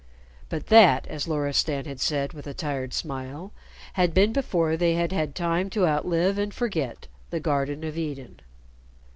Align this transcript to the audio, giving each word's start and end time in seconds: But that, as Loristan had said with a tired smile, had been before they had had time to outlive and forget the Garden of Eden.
But 0.49 0.65
that, 0.69 1.05
as 1.09 1.27
Loristan 1.27 1.85
had 1.85 1.99
said 2.01 2.33
with 2.33 2.47
a 2.47 2.55
tired 2.55 2.91
smile, 2.91 3.51
had 3.93 4.15
been 4.15 4.33
before 4.33 4.75
they 4.75 4.95
had 4.95 5.11
had 5.11 5.35
time 5.35 5.69
to 5.69 5.85
outlive 5.85 6.39
and 6.39 6.51
forget 6.51 7.07
the 7.29 7.39
Garden 7.39 7.83
of 7.83 7.95
Eden. 7.95 8.39